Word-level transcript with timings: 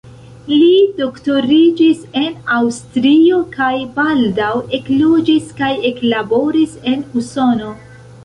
Li 0.51 0.77
doktoriĝis 0.99 1.99
en 2.21 2.39
Aŭstrio 2.55 3.37
kaj 3.57 3.69
baldaŭ 3.99 4.49
ekloĝis 4.77 5.51
kaj 5.61 5.71
eklaboris 5.93 6.73
en 6.93 7.05
Usono. 7.23 7.71